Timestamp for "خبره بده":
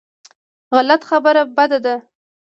1.09-1.79